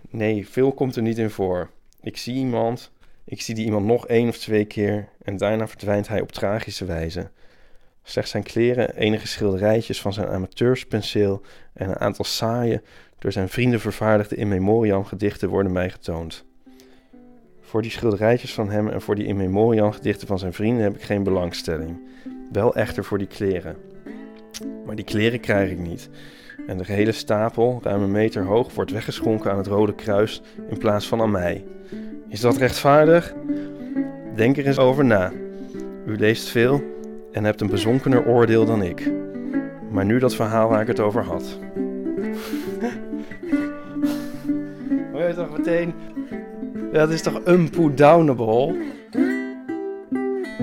nee, 0.10 0.48
veel 0.48 0.72
komt 0.72 0.96
er 0.96 1.02
niet 1.02 1.18
in 1.18 1.30
voor. 1.30 1.70
Ik 2.02 2.18
zie 2.18 2.36
iemand, 2.36 2.92
ik 3.24 3.42
zie 3.42 3.56
die 3.56 3.66
iemand 3.66 3.86
nog 3.86 4.08
één 4.08 4.28
of 4.28 4.38
twee 4.38 4.66
keer 4.66 5.10
en 5.24 5.38
daarna 5.38 5.68
verdwijnt 5.68 6.08
hij 6.08 6.22
op 6.22 6.32
tragische 6.32 6.86
wijze. 6.86 7.30
Slechts 8.04 8.32
zijn 8.32 8.44
kleren, 8.44 8.96
enige 8.96 9.28
schilderijtjes 9.28 10.02
van 10.02 10.14
zijn 10.14 10.28
amateurspenseel 10.28 11.42
en 11.74 11.90
een 11.90 12.00
aantal 12.00 12.26
saaie, 12.26 12.82
door 13.20 13.32
zijn 13.32 13.50
vrienden 13.50 13.80
vervaardigde 13.80 14.36
in 14.36 14.48
memoriam 14.48 15.06
gedichten 15.06 15.50
worden 15.50 15.72
mij 15.72 15.90
getoond. 15.90 16.46
Voor 17.62 17.82
die 17.82 17.92
schilderijtjes 17.92 18.54
van 18.54 18.70
hem 18.70 18.88
en 18.88 19.02
voor 19.02 19.16
die 19.16 19.26
in 19.26 19.38
memoriam 19.38 19.92
gedichten 19.92 20.28
van 20.28 20.40
zijn 20.40 20.54
vrienden 20.54 20.84
heb 20.84 20.96
ik 20.96 21.02
geen 21.02 21.24
belangstelling. 21.24 22.00
Wel 22.52 22.76
echter 22.76 23.04
voor 23.04 23.18
die 23.18 23.28
kleren. 23.28 23.76
Maar 24.86 24.96
die 24.96 25.06
kleren 25.06 25.40
krijg 25.40 25.72
ik 25.72 25.80
niet. 25.80 26.10
En 26.68 26.78
de 26.78 26.86
gehele 26.86 27.12
stapel, 27.12 27.80
ruim 27.84 28.02
een 28.02 28.12
meter 28.12 28.44
hoog, 28.44 28.74
wordt 28.74 28.92
weggeschonken 28.92 29.52
aan 29.52 29.58
het 29.58 29.68
Rode 29.68 29.96
Kruis 29.96 30.42
in 30.70 30.78
plaats 30.78 31.08
van 31.08 31.22
aan 31.22 31.32
mij. 31.32 31.66
Is 32.30 32.40
dat 32.40 32.58
rechtvaardig? 32.58 33.34
Denk 34.36 34.58
er 34.58 34.66
eens 34.66 34.80
over 34.80 35.06
na. 35.06 35.32
U 36.06 36.18
leest 36.18 36.48
veel 36.50 36.84
en 37.32 37.44
hebt 37.44 37.62
een 37.62 37.70
bezonkener 37.70 38.26
oordeel 38.26 38.66
dan 38.66 38.84
ik. 38.84 39.12
Maar 39.92 40.06
nu 40.06 40.20
dat 40.20 40.36
verhaal 40.36 40.70
waar 40.70 40.82
ik 40.82 40.88
het 40.88 41.00
over 41.00 41.24
had. 41.24 41.44
Hoor 45.12 45.24
je 45.24 45.34
toch 45.36 45.58
meteen? 45.58 45.94
Dat 46.92 47.10
is 47.10 47.22
toch 47.22 47.48
unputdownable? 47.48 48.76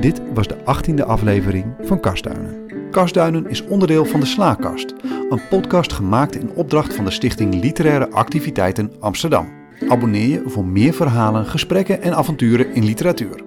Dit 0.00 0.20
was 0.34 0.46
de 0.46 0.56
18e 0.56 1.04
aflevering 1.04 1.74
van 1.80 2.00
Kastduinen. 2.00 2.67
Kastduinen 2.98 3.48
is 3.50 3.64
onderdeel 3.64 4.04
van 4.04 4.20
de 4.20 4.26
Slaakast, 4.26 4.94
een 5.28 5.48
podcast 5.48 5.92
gemaakt 5.92 6.34
in 6.34 6.50
opdracht 6.50 6.94
van 6.94 7.04
de 7.04 7.10
Stichting 7.10 7.54
Literaire 7.54 8.10
Activiteiten 8.10 8.92
Amsterdam. 9.00 9.48
Abonneer 9.88 10.28
je 10.28 10.42
voor 10.46 10.64
meer 10.64 10.92
verhalen, 10.92 11.46
gesprekken 11.46 12.02
en 12.02 12.14
avonturen 12.14 12.74
in 12.74 12.84
literatuur. 12.84 13.42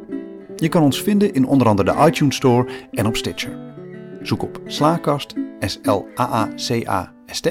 Je 0.55 0.69
kan 0.69 0.83
ons 0.83 1.01
vinden 1.01 1.33
in 1.33 1.45
onder 1.45 1.67
andere 1.67 1.93
de 1.93 2.05
iTunes 2.07 2.35
Store 2.35 2.69
en 2.91 3.05
op 3.05 3.15
Stitcher. 3.15 3.57
Zoek 4.21 4.43
op 4.43 4.61
Slaakast, 4.65 5.33
S-L-A-A-C-A-S-T 5.59 7.47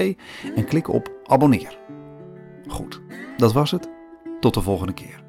en 0.55 0.65
klik 0.65 0.87
op 0.87 1.11
abonneer. 1.25 1.77
Goed, 2.67 3.01
dat 3.37 3.53
was 3.53 3.71
het. 3.71 3.89
Tot 4.39 4.53
de 4.53 4.61
volgende 4.61 4.93
keer. 4.93 5.20